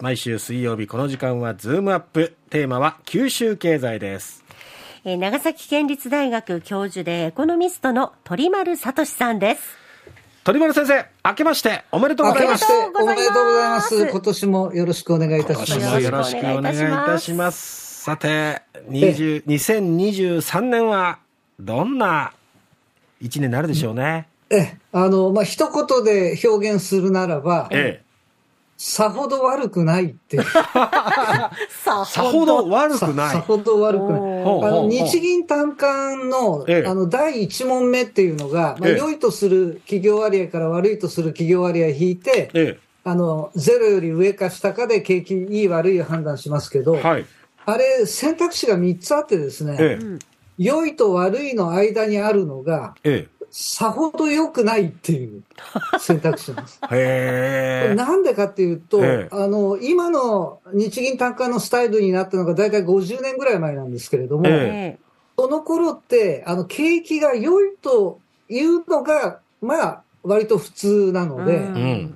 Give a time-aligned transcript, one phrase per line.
[0.00, 2.36] 毎週水曜日この時間はズームアップ。
[2.50, 4.44] テーマは九州経済です。
[5.04, 9.76] えー長崎県立大学教授でエコノミストの鳥丸聡さんです。
[10.44, 12.64] 鳥丸先生明けましておめでとうございます。
[12.94, 14.06] おめでとうございます。
[14.06, 15.80] 今年もよろしくお願いいたし今ます。
[15.80, 18.04] 年もよろしくお願いいたします。
[18.04, 21.18] さて20 2023年は
[21.58, 22.34] どんな
[23.20, 28.07] 一年になるでしょうね、え、あの、まあ、一言で表現するならば、ええ
[28.80, 30.36] さほど悪くないって。
[30.38, 30.44] いう。
[30.44, 33.30] ささほど悪くない。
[33.32, 34.42] さほど悪くない。
[34.42, 36.88] あの日銀短観の,、ええ。
[36.88, 38.96] あの第1問目っていうのが、まあ、ええ。
[38.96, 47.26] 良いとする企業割合から悪いとする企業割合引いて、えあのゼロより上か下かで景気いい悪い判断しますけど、えはい。
[47.66, 49.98] あれ、選択肢が3つあってですね、え
[50.56, 55.42] 良いと悪いの間にあるのが、ええさほど良くないっていう
[55.98, 56.80] 選択肢なんです。
[56.92, 57.94] え へえ。
[57.94, 59.34] なんでかっていうと、ええ。
[59.34, 64.98] あの、今の日銀単価のスタイルになったのが大体50年ぐらい前なんですけれども、ええ。
[65.38, 72.14] その頃って、あの、景気が良いというのが、まあ、割と普通なので、うん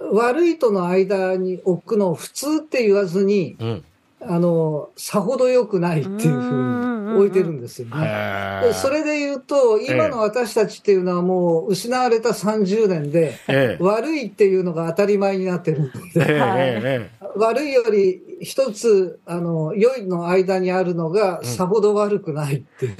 [0.00, 0.18] うん。
[0.18, 3.84] 悪いとの間に置くのを普通って言わずに、うん
[4.26, 8.72] あの、さほど良くないっていうふうに置いてるんですよね。
[8.72, 13.82] それで言うと、今の私たちっていうのはもう失われた30年で、ええ。
[13.82, 22.96] 悪いっていうのが当たり前になってるのええで、ええ 悪いより一つ、あの、良いの間にあるのが、さほど悪くないっていう、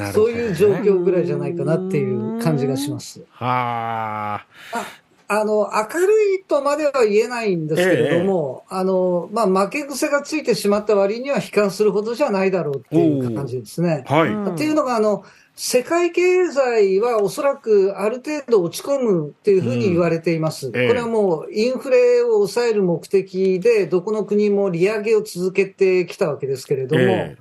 [0.12, 3.20] そういう状況ぐらいじゃないかなっていう感じがします。
[3.30, 14.04] はああの、明るいとまでは言えないんですけれども、あの、まあ、負け癖がついてしまった割には悲観するほどじゃないだろうっていう感じですね。
[14.06, 14.54] はい、うん。
[14.54, 15.24] っていうのが、あの、
[15.56, 20.70] 世界経済はおそらくある程度落ち込むっていうふうに言われています。
[20.74, 20.88] ええ。
[20.88, 27.36] これはもうインフレを抑える目的で、どこの国も利上げを続けてきたわけですけれども、え。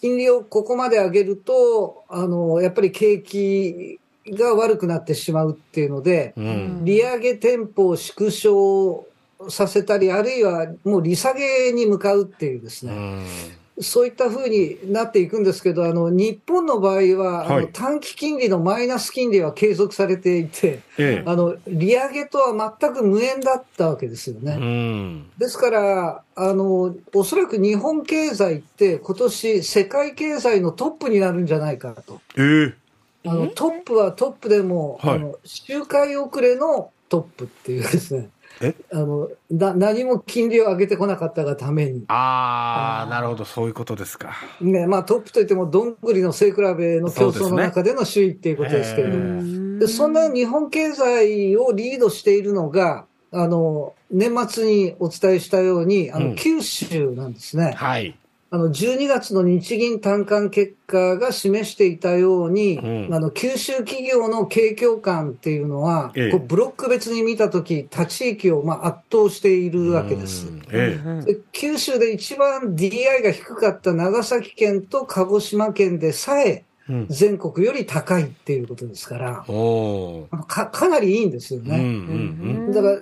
[0.00, 4.00] 金利をここまで上げると、あの、やっぱり景気
[4.30, 6.42] が悪くなってしまうっていうので、えう
[6.80, 6.84] ん。
[6.84, 9.06] 利上げテンポを縮小
[9.48, 13.82] させたり、あるいはもう利下げに向かうっていうですね、うん。
[13.82, 17.66] そういったふうになっていくんですけど、あの日本の場合は、あはい。
[17.66, 21.22] の短期金利のマイナス金利は継続されていて、ええ。
[21.26, 24.56] あの利上げとは全く無縁だったわけですようね。
[24.56, 25.30] ん。
[25.38, 32.20] ですからあの、おそらく日本経済って、今年世界経済のトップになるんじゃないかと。
[32.38, 32.85] ええ
[33.26, 35.14] あのトップはトップでも、はい。
[35.16, 38.30] あの周回遅れのトップっていうですね。
[38.62, 38.74] え？
[38.90, 44.32] あのな何も金利を上げてこなかったがために、ああなるほどそういうことですか。
[44.62, 56.34] ねまあ、トップといってもどんぐりの背比べの競争の中での首位っていうことですけれどえも、でそんな日本経済をリードしているのがあの年末にお伝えしたようにあの、うん。
[56.36, 57.74] 九州なんですね。
[57.76, 58.16] はい
[58.48, 63.14] あの12月の日銀短観結果が示していたように、うん。
[63.14, 66.30] あの九州企業の景況感っていうのは、ええ。
[66.30, 70.46] こうブロック別に見たとき、他地域をまあ圧倒しているわけです。
[70.46, 70.50] う。
[70.52, 70.62] ん。
[70.70, 70.96] え
[71.26, 77.06] で九州で一番 DI が低かった長崎県と鹿児島県でさええうん。
[77.08, 81.78] 全国より高いっていうことですから、おおあのかかなりいいんですようんうね。
[81.80, 82.72] ん。
[82.72, 82.98] だから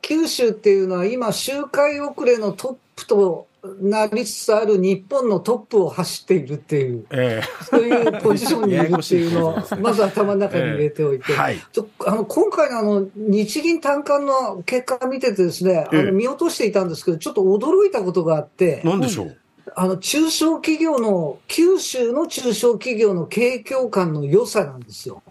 [0.00, 3.46] 九州っていうのは今、周回遅れのトップと
[3.80, 7.06] なりつつある日本のトップを走っているっていう。
[7.10, 11.32] えそういうポジションにいるっていうのをまず頭の中に入れておいて。
[11.32, 11.58] えはい。
[11.72, 15.98] ちょあの今回のあの日銀短観の結果を見ててですね、あえ。
[15.98, 19.36] えの見落としていたんですけど、ちょっと驚いたことがあって、なんでしょう？
[19.74, 25.22] あの中小企業の、九州の中小企業の景況感の良さなんですよ。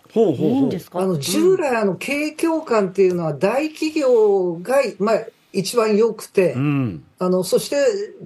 [0.91, 5.19] あの従来、あの景況感っていうのは大企業が、まあ、
[5.55, 7.03] 一番良くて、うん。
[7.17, 7.77] あのそして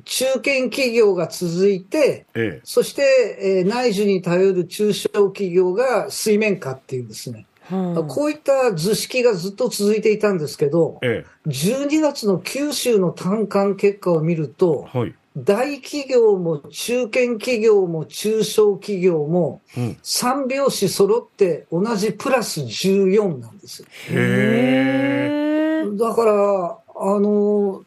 [0.04, 3.04] 中堅企業が続いて、えそして、
[3.40, 11.50] えー内需に頼る中小企業が水面下っていうですね、うんこういった図式がずっと続いていたんですけどえ、え。
[11.50, 15.14] 12月の九州の単管結果を見るとえ、はい。
[15.38, 19.98] 大企業も中堅企業も中小企業もうん。
[20.02, 23.88] 3拍子揃って同じプラス14なんですよ。
[24.10, 25.98] へえ。
[25.98, 27.84] だから、あの、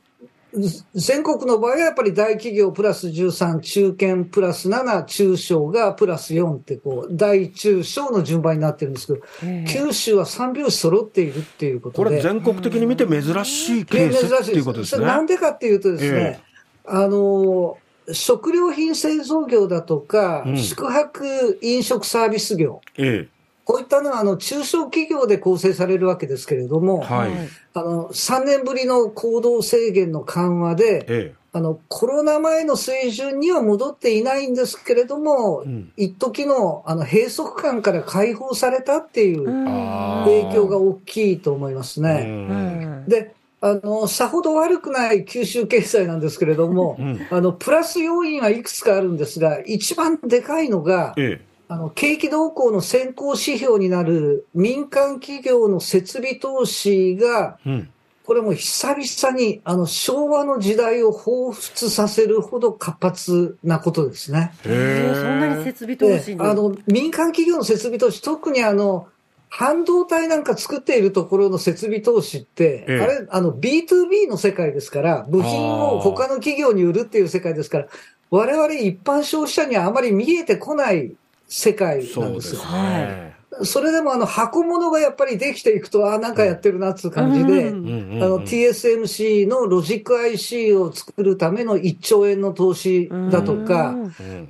[0.54, 9.72] ず全国の場合はやっぱり大企業プラス13、中堅プラス7、中小がプラス4ってこう、大中小の順番になってるんですけど、ええ。
[9.72, 12.10] 九州は3拍子揃っているっていうことで。
[12.10, 15.06] これ全国的に見て珍しいケねースっていうことですね。
[15.06, 16.40] なんでかっていうとですね、
[16.84, 17.78] あの、
[18.12, 20.58] 食料品製造業だとか、うん。
[20.58, 23.28] 宿泊飲食サービス業、え
[23.64, 27.30] こういったのはあの中小企業で構成されるわけですけれども、はい。
[27.74, 35.68] あの3年ぶりの行動制限の緩和で、えあのコロナ前の水準には戻っていないんですけれどもえ。
[35.68, 35.92] う、ん。
[35.96, 42.04] 一時のあの閉塞感から解放されたっていううんあ影響が大きいと思いますう。
[42.04, 42.24] ね。
[42.26, 47.26] うんんであのさほど悪くない九州経済なんですけれどもう、ん。
[47.30, 51.51] あのプラス要因はいくつかあるんですが、一番でかいのが、ええ。
[51.72, 57.88] あの景気動向の先行指標になる民間企業の設備投資が、うん。
[58.24, 64.52] これも久々にあの昭和の時代を彷彿させるほど活発なことですね。
[64.62, 66.40] そんなに設備投で資に？
[66.40, 69.08] あの民間企業の設備投資、特にあの
[69.48, 77.88] 半導体なんか作っているところの設備投資って、ええあれ、あの B2B の世界ですから、部品を他の企業に売るっていう世界ですから、
[78.30, 81.12] 我々一般消費者にはあまり見えてこない
[81.52, 82.64] 世界なんですよ。
[82.64, 83.36] ね。
[83.64, 87.68] それでもあの箱物がやっぱりできていくと、ああ、なんかやってるなっていう感じで。
[87.68, 93.94] あの TSMC のロジック IC を作るための1兆円の投資だとか。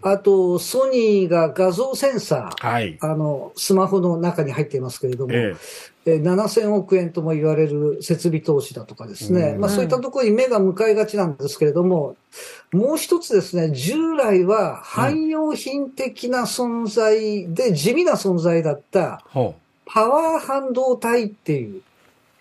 [0.02, 2.96] あとソニーが画像センサー、はい。
[3.00, 9.60] あのスマホの中に入っていますけれども、ええー7000億円とも言われる設備投資だとかですね、うん。
[9.60, 12.16] まあ、そういったところに目が向かいがちなんですけれども、
[12.72, 19.24] もう一つですね、従来は汎用品的な存在で地味な存在だった。
[19.84, 21.82] パワー半導体っていう、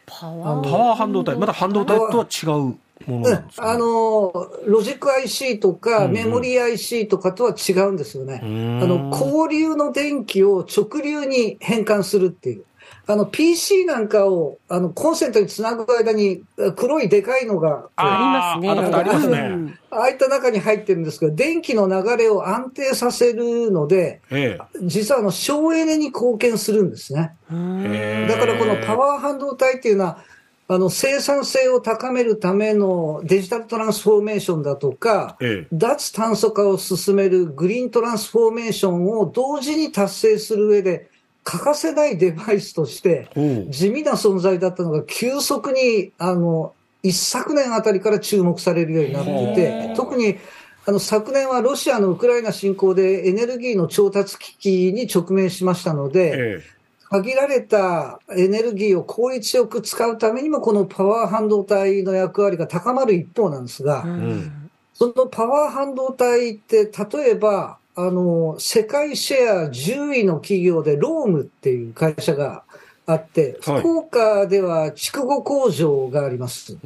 [0.06, 0.96] パワー？
[0.96, 6.12] 半導体、また半導体とは違うものうんなんですか、あの、ロジック IC とかうんうん。
[6.14, 8.40] メモリー IC とかとは違うんですよね。
[8.42, 12.64] ああの、交流の電気を直流に変換するっていう。
[13.12, 16.44] あの、PC なんかを、あの、コンセントにつなぐ間に
[16.78, 18.96] 黒いでかいのが、ありますね。
[18.96, 19.38] ありますね。
[19.38, 19.80] うん。
[19.90, 27.36] ああいった中に入ってるんですけど、電気の流れを安定させるので、え実はあの省エネに貢献するんですね。
[27.50, 30.24] だからこのパワー半導体っていうのは、
[30.70, 35.68] あの生産性を高めるためのデジタルトランスフォーメーションだとか、ええ。
[35.74, 41.10] 脱炭素化を進めるグリーントランスフォーメーションを同時に達成する上で
[41.44, 43.30] 欠かせないデバイスとして。
[43.70, 46.74] 地味な存在だったのが急速にあの
[47.04, 50.38] 一昨年あたりから注目されるようになっていへてー特に
[50.86, 56.64] あの昨年はロシアのウクライナ侵攻でエネルギーの調達危機に直面しましたので、え。
[57.12, 64.72] 限られたエネルギーを効率よく使うためにもこのパワー半導体の役割が高まる一方なんですが、うん。
[64.94, 72.64] そのパワー半導体って、例えば、あの、世界シェア10位の企業でロームっていう会社が
[73.06, 73.80] あって、はい。
[73.80, 76.78] 福岡では筑後工場があります。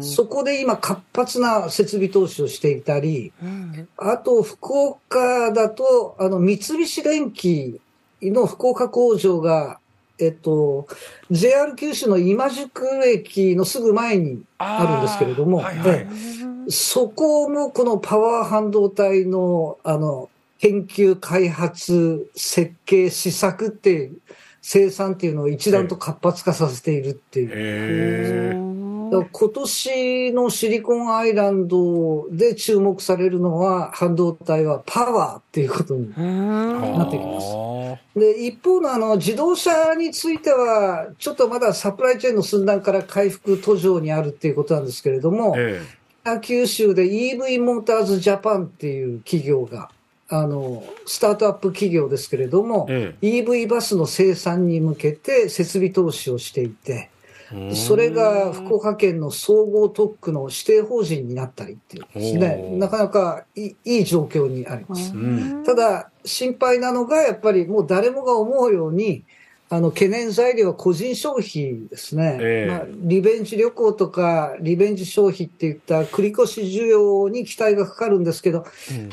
[0.00, 3.88] そこで今活発な設備投資をしていたり、うん。
[3.96, 7.80] あと福岡だと、あの、三菱電機
[8.22, 9.78] の福岡工場が、
[10.18, 10.86] えっと、
[11.30, 15.90] JR 九州の今宿駅のすぐ前にあるんですけれども、はいはい。
[15.90, 16.70] ええ。
[16.70, 24.18] そこもこのパワー半導体の、あの、研究、開発、設計、試作っていう、
[24.62, 27.50] 生産っていうのを一段と活発化させているっていう。
[27.54, 28.76] ええ
[29.10, 36.12] だから今年のシリコンアイランドで注目されるのは、半導体はパワーっていうことに。
[36.16, 37.46] うんなってきます。
[37.54, 45.80] あで、一方のあの自動車については、ちょっとまだサプライチェーンの寸断から回復途上にあるっていうことなんですけれども、ーえ。
[46.24, 49.90] 北九州で EV モーターズジャパンっていう企業が、
[50.28, 57.10] あの、スタートアップ企業ですけれども、え EV バスの生産に向けて設備投資をしていて、
[57.52, 65.12] えそれが福岡県の総合特区の指定法人になったりっていうですねなかなかいい状況にあります。
[65.14, 65.62] ん。
[65.64, 69.24] ただ、心配なのが、やっぱりもう誰もが思うように、
[69.68, 72.70] あの懸念材料は個人消費ですね、ええ。
[72.70, 78.64] まあ、リベンジ旅行とか、リベンジ消費っていった繰り越し需要に期待がかかるんですけど、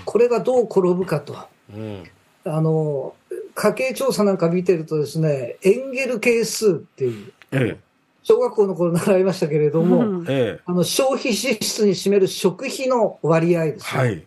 [0.05, 1.35] これがどう転ぶかと。
[1.73, 2.03] うん。
[2.45, 3.15] あの
[3.55, 7.79] 家計調査なんか見てるとですね、エンゲル係数っていう、え
[8.21, 10.25] 小学校の頃習いましたけれども、うん。
[10.29, 10.59] えええ。
[10.65, 14.01] あの消費支出に占める食費の割合ですね。
[14.01, 14.25] はい。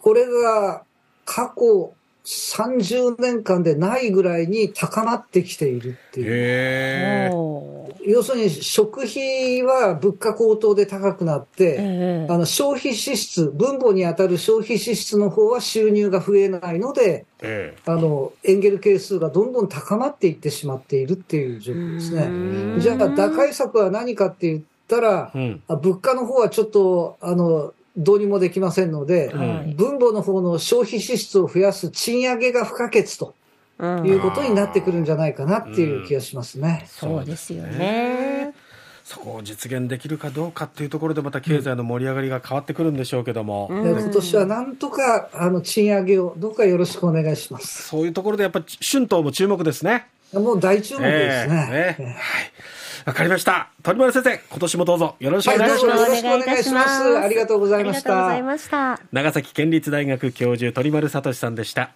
[0.00, 0.82] これが
[1.26, 1.92] 過去
[2.28, 7.88] 30年間でないぐらいに高まってきているっていう。
[8.06, 12.32] 要するに食費は物価高騰で高くなって、ええ。
[12.32, 22.22] あの消費支出、分母に当たる消費支出の方は収入が増えないので、えあのエンゲル係数がどんどん高まっていってしまっているっていう状況ですね。
[22.22, 22.80] うん。
[22.80, 25.62] じゃあ打開策は何かって言ったら、えうん。
[25.66, 33.34] あ物価の方はちょっとあのどうにもできませんので、はい分母の方の消費支出を増やす賃上げが不可欠と
[34.04, 36.86] いうことになってくるんじゃないかなっていう気がしますね。
[36.88, 38.54] そうですよね。
[39.04, 47.84] そこを実現できるかどうかっていうところでまた経済の盛り上がりが変わってくるんでしょうけども、で今年はなんとかあの賃上げをどうかよろしくお願いします。
[47.84, 50.08] そういうところでやっぱ春闘も注目ですね。
[50.34, 51.68] もう大注目ですね。
[51.72, 52.16] ええねはい。
[53.08, 53.70] わかりました。
[53.82, 55.98] 鳥丸先生、今年もどうぞよろしくお願いします。
[56.02, 59.00] よろしくお願いしますありがとうございましたありがとうございました。
[59.12, 61.92] 長崎県立大学教授鳥丸聡さんでした。